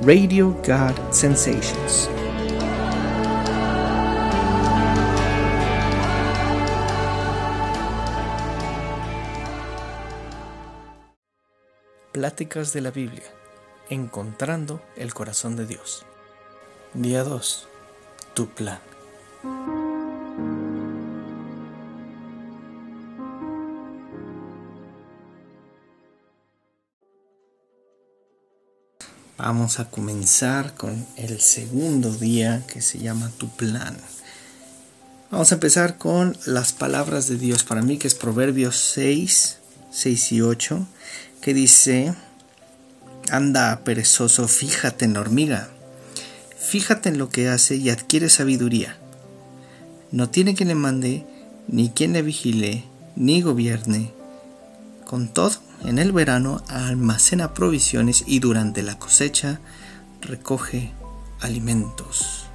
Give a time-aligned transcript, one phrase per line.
[0.00, 2.10] Radio God Sensations.
[12.10, 13.22] Pláticas de la Biblia,
[13.90, 16.04] encontrando el corazón de Dios.
[16.94, 17.68] Día 2.
[18.34, 18.80] Tu plan.
[29.42, 33.96] Vamos a comenzar con el segundo día que se llama Tu plan.
[35.32, 39.58] Vamos a empezar con las palabras de Dios para mí, que es Proverbios 6,
[39.90, 40.86] 6 y 8,
[41.40, 42.14] que dice,
[43.32, 45.70] anda perezoso, fíjate en la hormiga,
[46.56, 48.96] fíjate en lo que hace y adquiere sabiduría.
[50.12, 51.26] No tiene quien le mande,
[51.66, 52.84] ni quien le vigile,
[53.16, 54.12] ni gobierne.
[55.04, 59.60] Con todo, en el verano almacena provisiones y durante la cosecha
[60.20, 60.92] recoge
[61.40, 62.46] alimentos.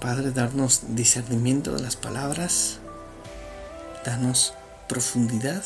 [0.00, 2.78] Padre, darnos discernimiento de las palabras,
[4.04, 4.54] danos
[4.88, 5.64] profundidad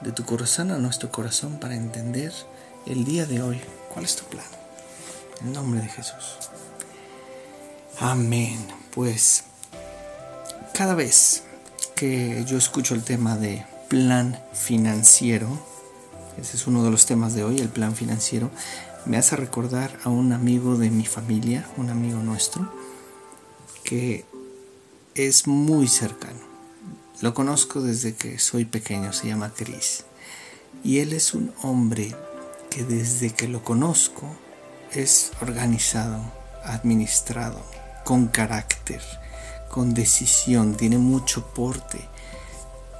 [0.00, 2.32] de tu corazón a nuestro corazón para entender
[2.86, 3.60] el día de hoy
[3.92, 4.44] cuál es tu plan.
[5.40, 6.38] En nombre de Jesús.
[7.98, 8.68] Amén.
[8.92, 9.44] Pues
[10.72, 11.42] cada vez
[11.96, 13.64] que yo escucho el tema de
[13.94, 15.46] plan financiero,
[16.36, 18.50] ese es uno de los temas de hoy, el plan financiero,
[19.06, 22.72] me hace recordar a un amigo de mi familia, un amigo nuestro,
[23.84, 24.24] que
[25.14, 26.40] es muy cercano.
[27.20, 30.02] Lo conozco desde que soy pequeño, se llama Chris.
[30.82, 32.16] Y él es un hombre
[32.70, 34.26] que desde que lo conozco
[34.90, 36.20] es organizado,
[36.64, 37.62] administrado,
[38.02, 39.02] con carácter,
[39.70, 42.08] con decisión, tiene mucho porte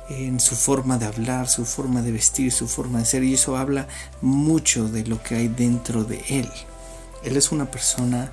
[0.08, 3.56] en su forma de hablar, su forma de vestir, su forma de ser, y eso
[3.56, 3.88] habla
[4.20, 6.50] mucho de lo que hay dentro de él.
[7.22, 8.30] Él es una persona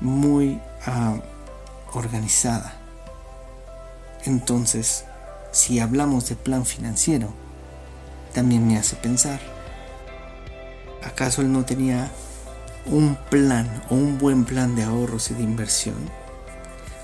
[0.00, 1.16] muy ah,
[1.94, 2.74] organizada.
[4.24, 5.04] Entonces,
[5.52, 7.32] si hablamos de plan financiero,
[8.34, 9.40] también me hace pensar,
[11.04, 12.10] ¿acaso él no tenía
[12.86, 15.96] un plan o un buen plan de ahorros y de inversión?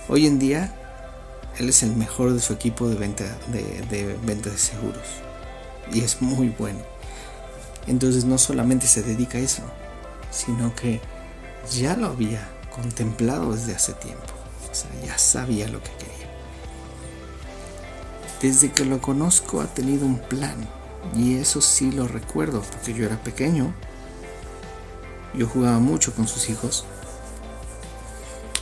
[0.09, 0.84] Hoy en día
[1.59, 5.07] él es el mejor de su equipo de venta de, de seguros.
[5.93, 6.81] Y es muy bueno.
[7.87, 9.63] Entonces no solamente se dedica a eso,
[10.31, 11.01] sino que
[11.71, 14.25] ya lo había contemplado desde hace tiempo.
[14.71, 16.15] O sea, ya sabía lo que quería.
[18.41, 20.57] Desde que lo conozco ha tenido un plan.
[21.15, 23.75] Y eso sí lo recuerdo, porque yo era pequeño.
[25.35, 26.85] Yo jugaba mucho con sus hijos.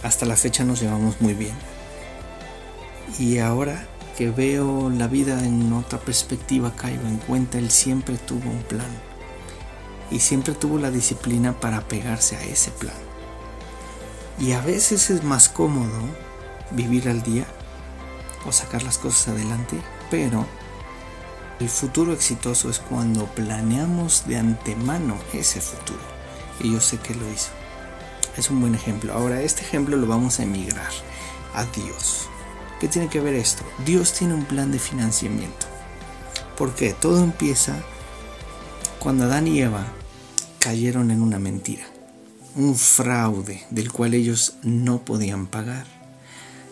[0.03, 1.72] Hasta la fecha nos llevamos muy bien
[3.19, 3.87] y ahora
[4.17, 8.91] que veo la vida en otra perspectiva caigo en cuenta, él siempre tuvo un plan
[10.11, 12.95] y siempre tuvo la disciplina para pegarse a ese plan.
[14.39, 16.01] Y a veces es más cómodo
[16.71, 17.47] vivir al día
[18.47, 19.81] o sacar las cosas adelante,
[20.11, 20.47] pero
[21.61, 26.01] el futuro exitoso es cuando planeamos de antemano ese futuro.
[26.61, 27.51] Y yo sé que lo hizo.
[28.37, 29.13] Es un buen ejemplo.
[29.13, 30.91] Ahora este ejemplo lo vamos a emigrar
[31.55, 32.29] a Dios.
[32.83, 33.63] ¿Qué tiene que ver esto?
[33.87, 35.67] Dios tiene un plan de financiamiento.
[36.59, 37.77] Porque todo empieza
[38.99, 39.87] cuando Adán y Eva
[40.59, 41.85] cayeron en una mentira,
[42.57, 45.87] un fraude del cual ellos no podían pagar.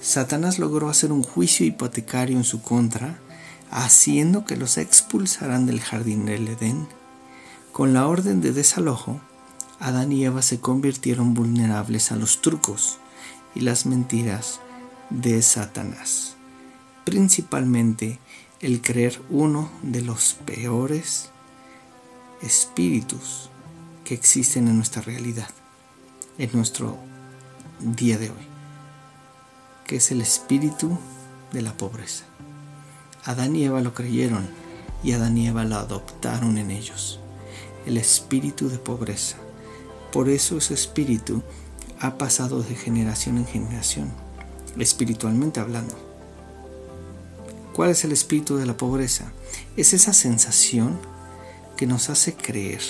[0.00, 3.20] Satanás logró hacer un juicio hipotecario en su contra,
[3.70, 6.88] haciendo que los expulsaran del jardín del Edén.
[7.70, 9.20] Con la orden de desalojo,
[9.78, 12.98] Adán y Eva se convirtieron vulnerables a los trucos
[13.54, 14.58] y las mentiras
[15.10, 16.36] de Satanás,
[17.04, 18.20] principalmente
[18.60, 21.30] el creer uno de los peores
[22.42, 23.50] espíritus
[24.04, 25.48] que existen en nuestra realidad,
[26.38, 26.96] en nuestro
[27.80, 28.46] día de hoy,
[29.84, 30.96] que es el espíritu
[31.52, 32.24] de la pobreza.
[33.24, 34.48] Adán y Eva lo creyeron
[35.02, 37.18] y Adán y Eva lo adoptaron en ellos,
[37.84, 39.36] el espíritu de pobreza.
[40.12, 41.42] Por eso ese espíritu
[41.98, 44.29] ha pasado de generación en generación
[44.78, 45.94] espiritualmente hablando.
[47.72, 49.32] ¿Cuál es el espíritu de la pobreza?
[49.76, 50.98] Es esa sensación
[51.76, 52.82] que nos hace creer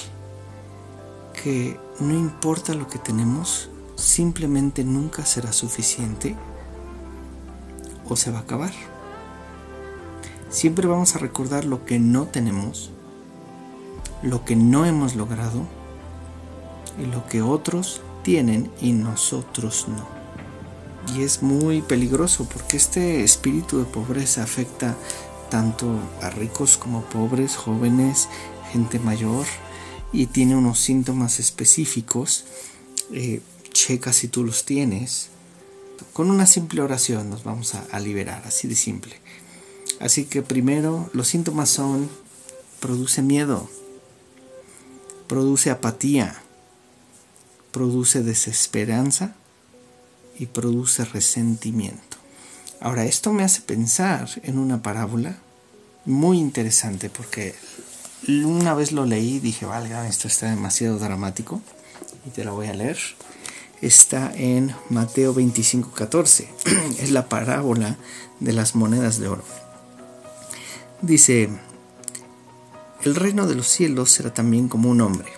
[1.42, 6.34] que no importa lo que tenemos, simplemente nunca será suficiente
[8.08, 8.72] o se va a acabar.
[10.48, 12.90] Siempre vamos a recordar lo que no tenemos,
[14.22, 15.66] lo que no hemos logrado
[17.00, 20.19] y lo que otros tienen y nosotros no
[21.08, 24.96] y es muy peligroso porque este espíritu de pobreza afecta
[25.50, 28.28] tanto a ricos como pobres, jóvenes,
[28.72, 29.46] gente mayor
[30.12, 32.44] y tiene unos síntomas específicos.
[33.12, 33.40] Eh,
[33.72, 35.28] checa si tú los tienes.
[36.12, 39.16] Con una simple oración nos vamos a, a liberar, así de simple.
[40.00, 42.08] Así que primero los síntomas son,
[42.78, 43.68] produce miedo,
[45.26, 46.42] produce apatía,
[47.70, 49.34] produce desesperanza
[50.38, 52.16] y produce resentimiento.
[52.80, 55.36] Ahora, esto me hace pensar en una parábola
[56.06, 57.54] muy interesante porque
[58.28, 61.60] una vez lo leí y dije, valga, esto está demasiado dramático
[62.26, 62.98] y te la voy a leer.
[63.82, 66.48] Está en Mateo 25, 14.
[66.98, 67.96] es la parábola
[68.40, 69.44] de las monedas de oro.
[71.02, 71.48] Dice,
[73.02, 75.32] el reino de los cielos será también como un hombre,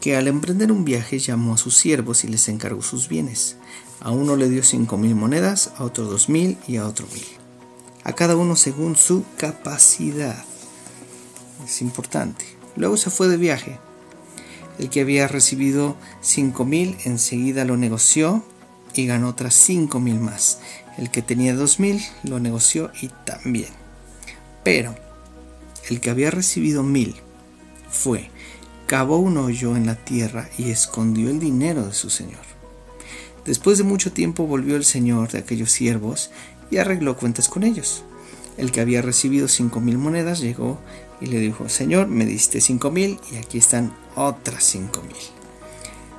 [0.00, 3.56] que al emprender un viaje llamó a sus siervos y les encargó sus bienes.
[4.00, 7.26] A uno le dio cinco mil monedas, a otro dos mil y a otro mil.
[8.04, 10.44] A cada uno según su capacidad.
[11.64, 12.44] Es importante.
[12.76, 13.78] Luego se fue de viaje.
[14.78, 18.44] El que había recibido cinco mil enseguida lo negoció
[18.94, 20.60] y ganó otras cinco mil más.
[20.96, 23.70] El que tenía dos mil lo negoció y también.
[24.62, 24.94] Pero
[25.90, 27.16] el que había recibido mil
[27.90, 28.30] fue,
[28.86, 32.47] cavó un hoyo en la tierra y escondió el dinero de su señor.
[33.48, 36.30] Después de mucho tiempo volvió el señor de aquellos siervos
[36.70, 38.04] y arregló cuentas con ellos.
[38.58, 40.78] El que había recibido cinco mil monedas llegó
[41.18, 45.16] y le dijo, Señor, me diste cinco mil y aquí están otras cinco mil.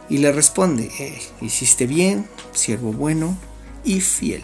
[0.10, 3.38] Y le responde, eh, hiciste bien, siervo bueno
[3.84, 4.42] y fiel.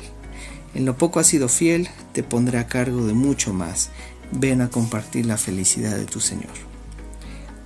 [0.75, 3.89] En lo poco has sido fiel, te pondré a cargo de mucho más.
[4.31, 6.53] Ven a compartir la felicidad de tu Señor.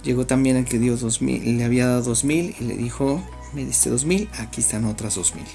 [0.02, 3.22] Llegó también el que dio dos mil, le había dado dos mil y le dijo,
[3.54, 5.46] me diste dos mil, aquí están otras dos mil.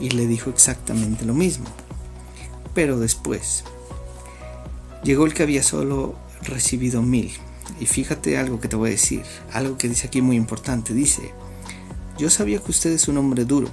[0.00, 1.66] Y le dijo exactamente lo mismo.
[2.74, 3.64] Pero después,
[5.02, 7.32] llegó el que había solo recibido mil.
[7.80, 10.94] Y fíjate algo que te voy a decir, algo que dice aquí muy importante.
[10.94, 11.32] Dice,
[12.18, 13.68] yo sabía que usted es un hombre duro,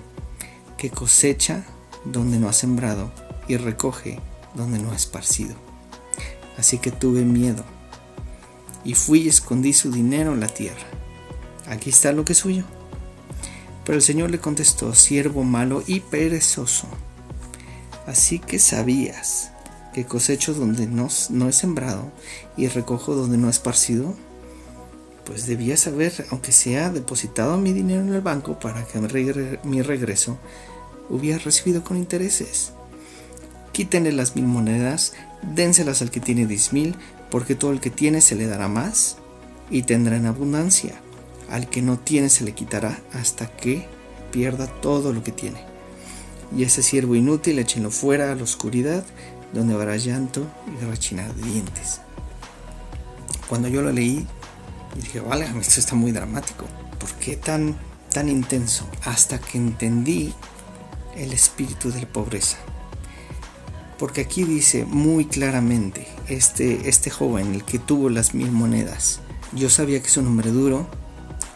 [0.77, 1.65] que cosecha
[2.06, 3.11] donde no ha sembrado
[3.47, 4.19] y recoge
[4.56, 5.56] donde no ha esparcido.
[6.57, 7.63] Así que tuve miedo
[8.83, 10.85] y fui y escondí su dinero en la tierra.
[11.67, 12.63] Aquí está lo que es suyo.
[13.89, 16.88] Pero el Señor le contestó, siervo malo y perezoso.
[18.06, 19.50] Así que sabías
[19.95, 22.12] que cosecho donde no, no he sembrado
[22.56, 24.13] y recojo donde no he esparcido.
[25.25, 29.00] Pues debías haber, aunque sea depositado mi dinero en el banco para que
[29.63, 30.38] mi regreso
[31.09, 32.74] hubiera recibido con intereses.
[33.71, 35.13] Quítenle las mil monedas,
[35.56, 36.95] dénselas al que tiene diez mil,
[37.31, 39.18] porque todo el que tiene se le dará más
[39.71, 41.01] y tendrá en abundancia.
[41.49, 43.87] Al que no tiene se le quitará hasta que
[44.31, 45.59] pierda todo lo que tiene.
[46.55, 49.03] Y ese siervo inútil échenlo fuera a la oscuridad,
[49.53, 52.01] donde habrá llanto y rechinar de dientes.
[53.47, 54.25] Cuando yo lo leí,
[54.95, 56.65] dije, vale, esto está muy dramático.
[56.99, 57.75] ¿Por qué tan,
[58.11, 58.87] tan intenso?
[59.05, 60.33] Hasta que entendí
[61.15, 62.57] el espíritu de la pobreza.
[63.97, 69.19] Porque aquí dice muy claramente, este, este joven, el que tuvo las mil monedas,
[69.51, 70.87] yo sabía que es un hombre duro,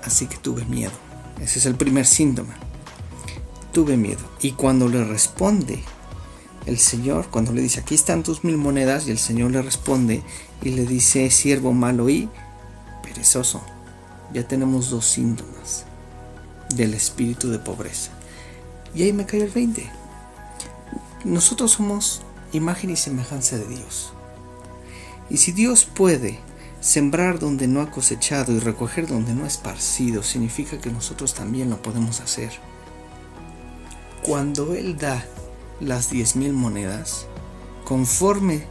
[0.05, 0.91] así que tuve miedo.
[1.41, 2.55] Ese es el primer síntoma.
[3.71, 4.21] Tuve miedo.
[4.41, 5.83] Y cuando le responde
[6.65, 10.23] el Señor, cuando le dice, aquí están tus mil monedas, y el Señor le responde
[10.61, 12.29] y le dice, siervo malo y
[13.01, 13.61] perezoso,
[14.33, 15.86] ya tenemos dos síntomas
[16.75, 18.12] del espíritu de pobreza.
[18.95, 19.89] Y ahí me cayó el 20.
[21.25, 24.13] Nosotros somos imagen y semejanza de Dios.
[25.29, 26.39] Y si Dios puede
[26.83, 31.69] sembrar donde no ha cosechado y recoger donde no ha esparcido, significa que nosotros también
[31.69, 32.51] lo podemos hacer.
[34.21, 35.23] Cuando Él da
[35.79, 37.25] las diez mil monedas,
[37.85, 38.65] conforme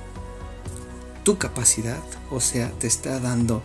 [1.25, 3.62] tu capacidad, o sea, te está dando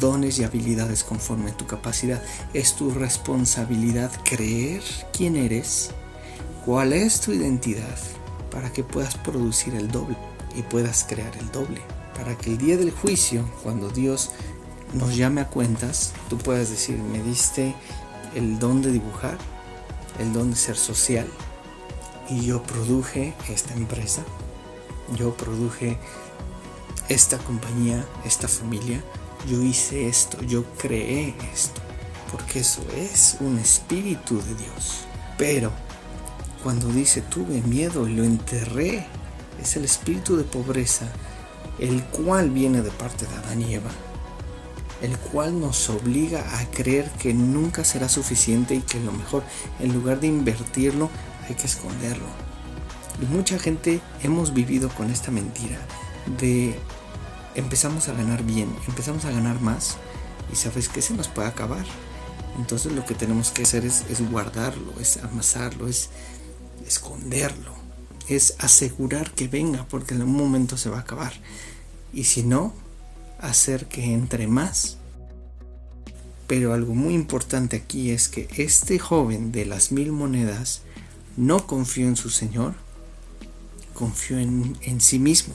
[0.00, 2.20] dones y habilidades conforme tu capacidad.
[2.54, 5.92] Es tu responsabilidad creer quién eres,
[6.64, 7.98] cuál es tu identidad,
[8.50, 10.16] para que puedas producir el doble
[10.56, 11.95] y puedas crear el doble.
[12.16, 14.30] Para que el día del juicio, cuando Dios
[14.94, 17.74] nos llame a cuentas, tú puedas decir, me diste
[18.34, 19.38] el don de dibujar,
[20.18, 21.26] el don de ser social,
[22.28, 24.22] y yo produje esta empresa,
[25.16, 25.98] yo produje
[27.08, 29.02] esta compañía, esta familia,
[29.48, 31.80] yo hice esto, yo creé esto,
[32.32, 35.04] porque eso es un espíritu de Dios.
[35.38, 35.70] Pero
[36.62, 39.06] cuando dice tuve miedo y lo enterré,
[39.62, 41.06] es el espíritu de pobreza,
[41.78, 43.90] el cual viene de parte de Adán y Eva,
[45.02, 49.42] el cual nos obliga a creer que nunca será suficiente y que lo mejor,
[49.80, 51.10] en lugar de invertirlo,
[51.48, 52.26] hay que esconderlo.
[53.20, 55.78] Y mucha gente hemos vivido con esta mentira
[56.38, 56.78] de
[57.54, 59.96] empezamos a ganar bien, empezamos a ganar más
[60.52, 61.84] y sabes que se nos puede acabar.
[62.58, 66.08] Entonces lo que tenemos que hacer es, es guardarlo, es amasarlo, es
[66.86, 67.75] esconderlo,
[68.28, 71.32] es asegurar que venga porque en algún momento se va a acabar.
[72.12, 72.72] Y si no,
[73.38, 74.96] hacer que entre más.
[76.46, 80.82] Pero algo muy importante aquí es que este joven de las mil monedas
[81.36, 82.74] no confió en su Señor,
[83.94, 85.54] confió en, en sí mismo.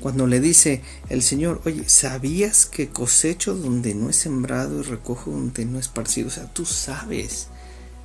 [0.00, 5.30] Cuando le dice el Señor, oye, ¿sabías que cosecho donde no he sembrado y recojo
[5.30, 6.28] donde no he esparcido?
[6.28, 7.48] O sea, tú sabes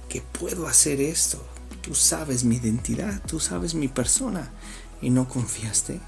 [0.08, 1.46] que puedo hacer esto.
[1.90, 4.52] Tú sabes mi identidad, tú sabes mi persona.
[5.02, 6.00] Y no confiaste,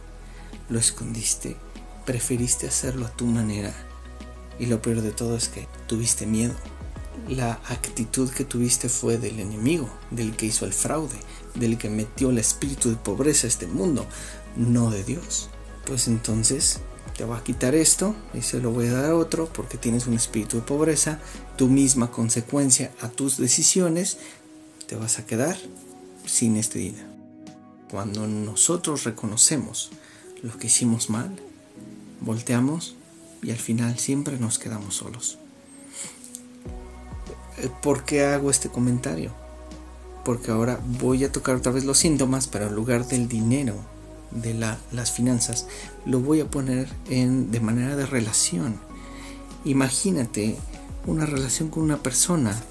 [0.70, 1.58] lo escondiste,
[2.06, 3.74] preferiste hacerlo a tu manera.
[4.60, 6.54] Y lo peor de todo es que tuviste miedo.
[7.28, 11.18] La actitud que tuviste fue del enemigo, del que hizo el fraude,
[11.56, 14.06] del que metió el espíritu de pobreza a este mundo,
[14.56, 15.50] no de Dios
[15.86, 16.80] pues entonces
[17.18, 20.08] te voy a quitar esto y se lo voy a dar a otro porque tienes
[20.08, 21.20] un espíritu de pobreza,
[21.58, 24.18] tu misma consecuencia a tus decisiones,
[24.92, 25.56] te vas a quedar
[26.26, 27.08] sin este dinero.
[27.90, 29.90] Cuando nosotros reconocemos
[30.44, 31.34] lo que hicimos mal,
[32.20, 32.98] volteamos
[33.42, 35.38] y al final siempre nos quedamos solos.
[37.60, 39.32] Eh, ¿Por qué hago este comentario?
[40.26, 43.78] Porque ahora voy a tocar otra vez los síntomas, pero en lugar del dinero
[44.32, 45.68] de las finanzas
[46.06, 48.78] lo voy a poner en, de manera de relación.
[49.64, 50.58] Imagínate
[51.08, 52.62] una relación con una persona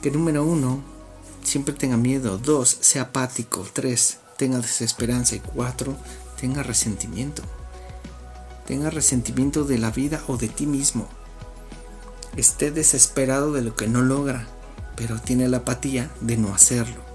[0.00, 0.98] que número uno
[1.42, 5.96] siempre tenga miedo, dos sea apático, tres tenga desesperanza y cuatro
[6.40, 7.42] tenga resentimiento.
[8.66, 11.08] Tenga resentimiento de la vida o de ti mismo.
[12.36, 14.46] Esté desesperado de lo que no logra,
[14.96, 17.10] pero tiene la apatía de no hacerlo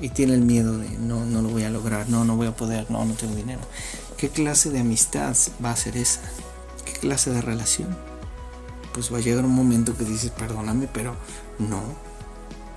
[0.00, 2.56] y tiene el miedo de no, no lo voy a lograr, no, no voy a
[2.56, 3.60] poder, no, no tengo dinero.
[4.16, 6.20] ¿Qué clase de amistad va a ser esa?
[6.84, 7.96] ¿Qué clase de relación?
[8.94, 11.14] Pues va a llegar un momento que dices, perdóname, pero
[11.58, 11.82] no,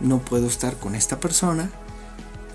[0.04, 1.72] no puedo estar con esta persona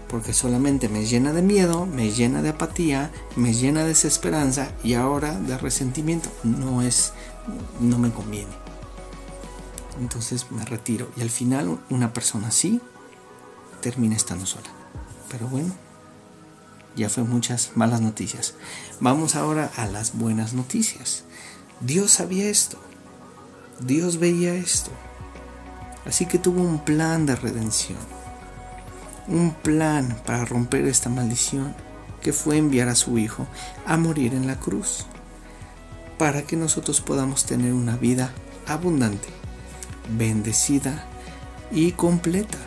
[0.08, 4.94] porque solamente me llena de miedo, me llena de apatía, me llena de desesperanza y
[4.94, 6.30] ahora de resentimiento.
[6.44, 7.12] No es,
[7.80, 8.52] no me conviene.
[10.00, 12.80] Entonces me retiro y al final una persona así
[13.80, 14.68] termina estando sola.
[15.30, 15.74] Pero bueno,
[16.96, 18.54] ya fue muchas malas noticias.
[19.00, 21.24] Vamos ahora a las buenas noticias.
[21.80, 22.78] Dios sabía esto.
[23.80, 24.90] Dios veía esto.
[26.08, 27.98] Así que tuvo un plan de redención.
[29.28, 31.74] Un plan para romper esta maldición
[32.22, 33.46] que fue enviar a su Hijo
[33.86, 35.04] a morir en la cruz.
[36.16, 38.32] Para que nosotros podamos tener una vida
[38.66, 39.28] abundante,
[40.16, 41.04] bendecida
[41.70, 42.58] y completa.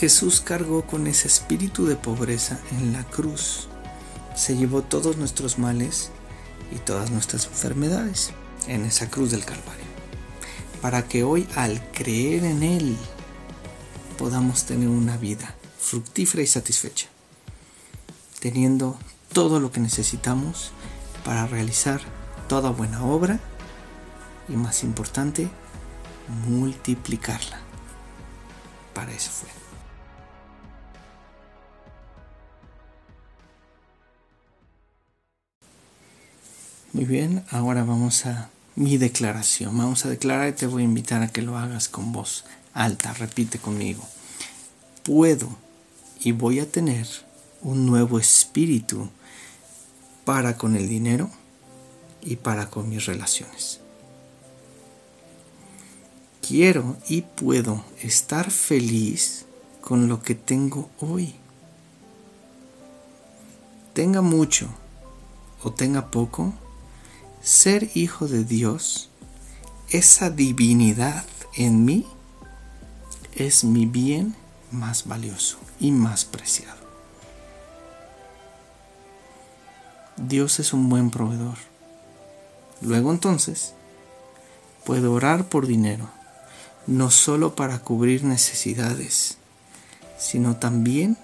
[0.00, 3.68] Jesús cargó con ese espíritu de pobreza en la cruz.
[4.34, 6.10] Se llevó todos nuestros males
[6.72, 8.30] y todas nuestras enfermedades
[8.66, 9.87] en esa cruz del Calvario.
[10.82, 12.96] Para que hoy al creer en Él
[14.16, 17.08] podamos tener una vida fructífera y satisfecha.
[18.40, 18.98] Teniendo
[19.32, 20.72] todo lo que necesitamos
[21.24, 22.00] para realizar
[22.48, 23.40] toda buena obra
[24.48, 25.48] y más importante,
[26.46, 27.60] multiplicarla.
[28.94, 29.48] Para eso fue.
[36.92, 39.76] Muy bien, ahora vamos a mi declaración.
[39.76, 42.44] Vamos a declarar y te voy a invitar a que lo hagas con voz
[42.74, 43.12] alta.
[43.12, 44.04] Repite conmigo.
[45.02, 45.48] Puedo
[46.20, 47.08] y voy a tener
[47.60, 49.10] un nuevo espíritu
[50.24, 51.28] para con el dinero
[52.22, 53.80] y para con mis relaciones.
[56.40, 59.44] Quiero y puedo estar feliz
[59.80, 61.34] con lo que tengo hoy.
[63.92, 64.68] Tenga mucho
[65.64, 66.54] o tenga poco,
[67.48, 69.08] ser hijo de Dios,
[69.88, 71.24] esa divinidad
[71.56, 72.06] en mí,
[73.36, 74.36] es mi bien
[74.70, 76.76] más valioso y más preciado.
[80.18, 81.56] Dios es un buen proveedor.
[82.82, 83.72] Luego entonces,
[84.84, 86.10] puedo orar por dinero,
[86.86, 89.38] no solo para cubrir necesidades,
[90.18, 91.16] sino también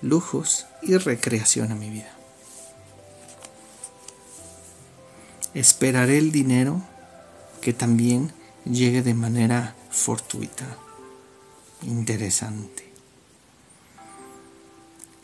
[0.00, 2.13] lujos y recreación a mi vida.
[5.54, 6.82] Esperaré el dinero
[7.60, 8.32] que también
[8.64, 10.66] llegue de manera fortuita,
[11.82, 12.92] interesante.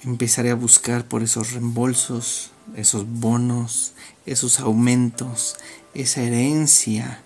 [0.02, 3.92] Empezaré a buscar por esos reembolsos, esos bonos,
[4.24, 5.56] esos aumentos,
[5.94, 7.20] esa herencia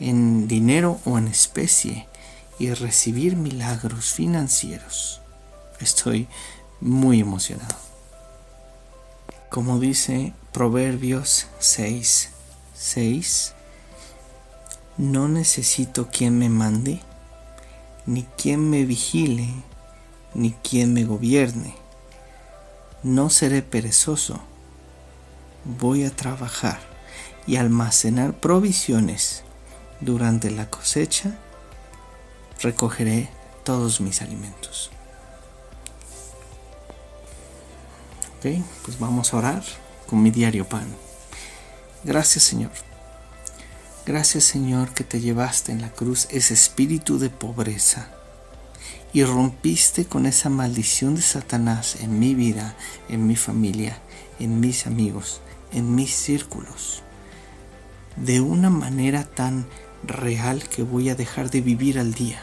[0.00, 2.08] en dinero o en especie
[2.58, 5.20] y recibir milagros financieros.
[5.80, 6.28] Estoy
[6.80, 7.76] muy emocionado.
[9.50, 12.30] Como dice Proverbios 6,
[12.78, 13.54] 6,
[14.98, 17.00] no necesito quien me mande,
[18.06, 19.48] ni quien me vigile,
[20.34, 21.74] ni quien me gobierne.
[23.02, 24.40] No seré perezoso,
[25.64, 26.78] voy a trabajar
[27.48, 29.42] y almacenar provisiones.
[30.00, 31.36] Durante la cosecha
[32.62, 33.28] recogeré
[33.64, 34.92] todos mis alimentos.
[38.36, 39.64] Ok, pues vamos a orar
[40.06, 41.07] con mi diario pan.
[42.04, 42.70] Gracias Señor.
[44.06, 48.08] Gracias Señor que te llevaste en la cruz ese espíritu de pobreza
[49.12, 52.76] y rompiste con esa maldición de Satanás en mi vida,
[53.08, 53.98] en mi familia,
[54.38, 55.40] en mis amigos,
[55.72, 57.02] en mis círculos,
[58.16, 59.66] de una manera tan
[60.04, 62.42] real que voy a dejar de vivir al día.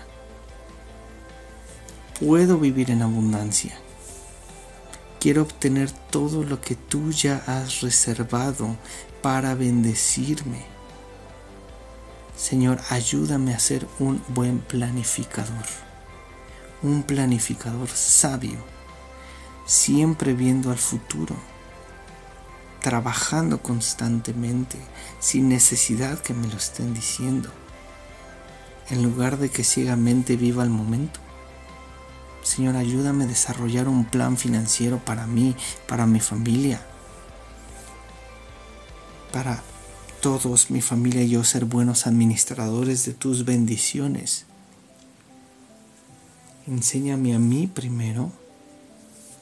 [2.20, 3.78] Puedo vivir en abundancia.
[5.20, 8.78] Quiero obtener todo lo que tú ya has reservado
[9.26, 10.64] para bendecirme.
[12.38, 15.66] Señor, ayúdame a ser un buen planificador,
[16.84, 18.60] un planificador sabio,
[19.66, 21.36] siempre viendo al futuro,
[22.82, 24.78] trabajando constantemente,
[25.20, 27.50] sin necesidad que me lo estén diciendo,
[28.92, 31.20] en lugar de que ciegamente viva el momento.
[32.44, 35.56] Señor, ayúdame a desarrollar un plan financiero para mí,
[35.88, 36.80] para mi familia,
[39.36, 39.62] para
[40.22, 44.46] todos, mi familia y yo, ser buenos administradores de tus bendiciones.
[46.68, 48.32] Enséñame a mí primero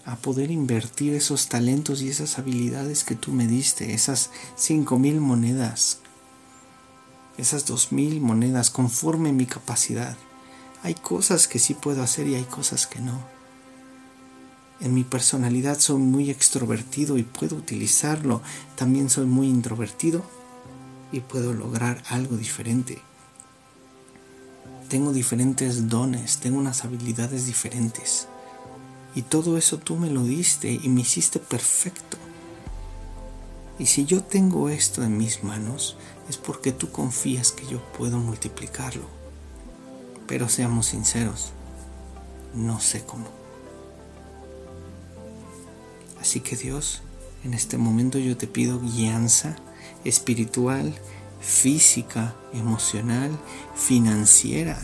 [0.04, 5.22] a poder invertir esos talentos y esas habilidades que tú me diste, esas cinco mil
[5.22, 6.00] monedas,
[7.38, 10.18] esas dos mil monedas conforme mi capacidad.
[10.82, 13.24] Hay cosas que sí puedo hacer y hay cosas que no.
[14.80, 18.42] En mi personalidad soy muy extrovertido y puedo utilizarlo.
[18.76, 20.24] También soy muy introvertido
[21.12, 23.02] y puedo lograr algo diferente.
[24.90, 28.28] Tengo diferentes dones, tengo unas habilidades diferentes.
[29.16, 32.18] Y todo eso tú me lo diste y me hiciste perfecto.
[33.80, 35.98] Y si yo tengo esto en mis manos,
[36.30, 39.06] es porque tú confías que yo puedo multiplicarlo.
[40.28, 41.52] Pero seamos sinceros,
[42.54, 43.43] no sé cómo.
[46.24, 47.02] Así que Dios,
[47.44, 49.58] en este momento yo te pido guianza
[50.06, 50.96] espiritual,
[51.42, 53.30] física, emocional,
[53.76, 54.80] financiera,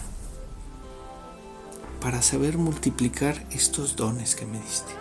[2.02, 4.92] para saber multiplicar estos dones que me diste,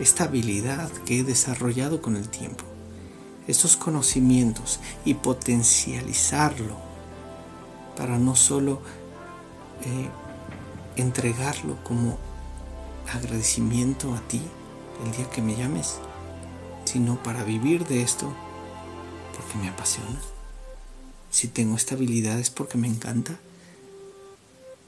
[0.00, 2.64] esta habilidad que he desarrollado con el tiempo,
[3.46, 6.78] estos conocimientos y potencializarlo
[7.94, 8.80] para no solo
[9.82, 10.08] eh,
[10.96, 12.16] entregarlo como
[13.12, 14.40] agradecimiento a ti
[15.04, 15.98] el día que me llames,
[16.84, 18.32] sino para vivir de esto
[19.36, 20.20] porque me apasiona.
[21.30, 23.38] Si tengo esta habilidad es porque me encanta.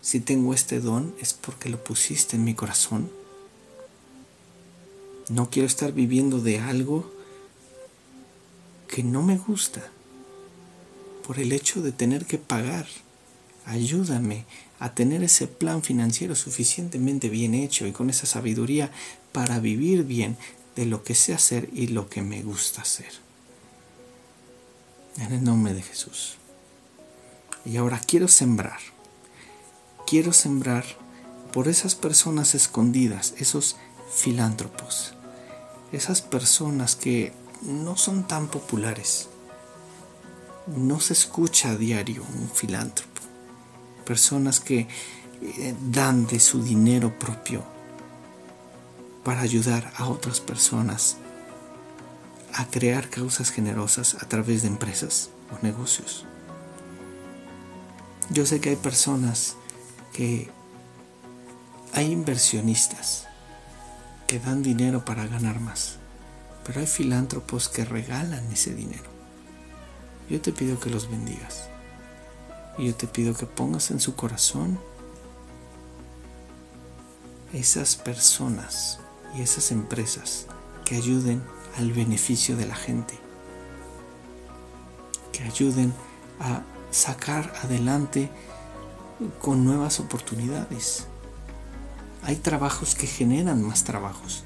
[0.01, 3.11] Si tengo este don es porque lo pusiste en mi corazón.
[5.29, 7.13] No quiero estar viviendo de algo
[8.89, 9.91] que no me gusta
[11.27, 12.87] por el hecho de tener que pagar.
[13.71, 14.47] Ayúdame
[14.81, 18.91] a tener ese plan financiero suficientemente bien hecho y con esa sabiduría
[19.31, 20.37] para vivir bien
[20.75, 23.13] de lo que sé hacer y lo que me gusta hacer.
[25.19, 26.35] En el nombre de Jesús.
[27.65, 28.81] Y ahora quiero sembrar.
[30.05, 30.85] Quiero sembrar
[31.53, 33.77] por esas personas escondidas, esos
[34.13, 35.15] filántropos,
[35.93, 39.29] esas personas que no son tan populares.
[40.67, 43.10] No se escucha a diario un filántropo
[44.11, 44.89] personas que
[45.41, 47.63] eh, dan de su dinero propio
[49.23, 51.17] para ayudar a otras personas
[52.53, 56.27] a crear causas generosas a través de empresas o negocios.
[58.31, 59.55] Yo sé que hay personas
[60.13, 60.51] que
[61.93, 63.29] hay inversionistas
[64.27, 65.99] que dan dinero para ganar más,
[66.65, 69.09] pero hay filántropos que regalan ese dinero.
[70.29, 71.70] Yo te pido que los bendigas.
[72.81, 74.79] Y yo te pido que pongas en su corazón
[77.53, 79.01] esas personas
[79.37, 80.47] y esas empresas
[80.87, 81.43] que ayuden
[81.77, 83.19] al beneficio de la gente,
[85.31, 85.93] que ayuden
[86.41, 88.31] a sacar adelante
[89.43, 91.05] con nuevas oportunidades.
[92.23, 94.45] Hay trabajos que generan más trabajos.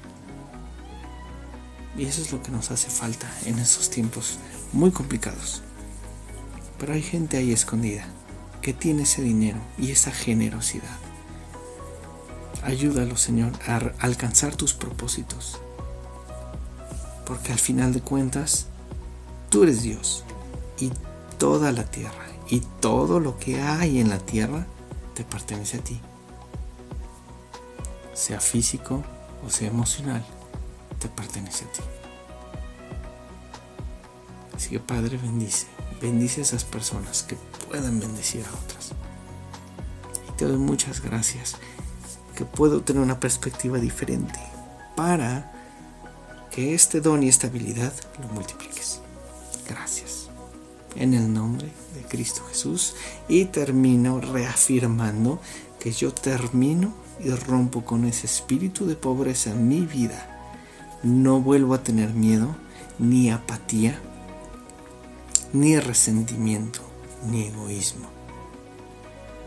[1.97, 4.39] Y eso es lo que nos hace falta en esos tiempos
[4.73, 5.61] muy complicados.
[6.77, 8.05] Pero hay gente ahí escondida
[8.65, 10.97] que tiene ese dinero y esa generosidad.
[12.63, 15.59] Ayúdalo, Señor, a alcanzar tus propósitos.
[17.27, 18.65] Porque al final de cuentas,
[19.51, 20.23] tú eres Dios
[20.79, 20.91] y
[21.37, 24.65] toda la tierra y todo lo que hay en la tierra
[25.13, 26.01] te pertenece a ti.
[28.15, 29.03] Sea físico
[29.45, 30.25] o sea emocional,
[30.97, 31.81] te pertenece a ti.
[34.55, 35.67] Así que Padre, bendice,
[36.01, 37.37] bendice a esas personas que
[37.75, 38.91] puedan bendecir a otras.
[40.37, 41.57] Te doy muchas gracias,
[42.33, 44.39] que puedo tener una perspectiva diferente
[44.95, 45.51] para
[46.51, 49.01] que este don y esta habilidad lo multipliques.
[49.67, 50.29] Gracias.
[50.95, 52.95] En el nombre de Cristo Jesús.
[53.27, 55.41] Y termino reafirmando
[55.77, 60.49] que yo termino y rompo con ese espíritu de pobreza en mi vida.
[61.03, 62.55] No vuelvo a tener miedo,
[62.99, 63.99] ni apatía,
[65.51, 66.84] ni resentimiento,
[67.27, 68.07] ni egoísmo.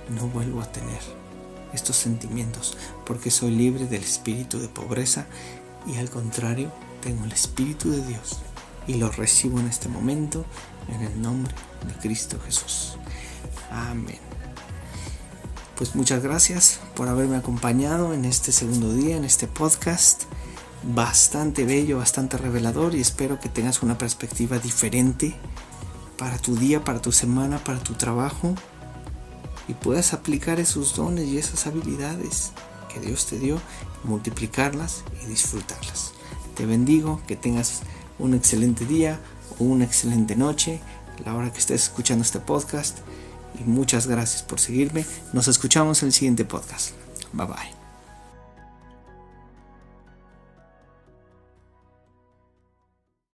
[0.09, 1.01] No vuelvo a tener
[1.73, 5.27] estos sentimientos porque soy libre del espíritu de pobreza
[5.87, 6.71] y al contrario
[7.03, 8.39] tengo el espíritu de Dios
[8.87, 10.45] y lo recibo en este momento
[10.89, 11.55] en el nombre
[11.87, 12.97] de Cristo Jesús.
[13.71, 14.19] Amén.
[15.77, 20.25] Pues muchas gracias por haberme acompañado en este segundo día, en este podcast.
[20.83, 25.37] Bastante bello, bastante revelador y espero que tengas una perspectiva diferente
[26.19, 28.55] para tu día, para tu semana, para tu trabajo
[29.69, 32.53] y puedas aplicar esos dones y esas habilidades
[32.93, 33.61] que Dios te dio,
[34.05, 36.13] multiplicarlas y disfrutarlas.
[36.57, 37.81] Te bendigo, que tengas
[38.19, 39.21] un excelente día
[39.59, 40.81] o una excelente noche
[41.25, 42.99] la hora que estés escuchando este podcast
[43.59, 45.05] y muchas gracias por seguirme.
[45.33, 46.93] Nos escuchamos en el siguiente podcast.
[47.33, 47.78] Bye bye.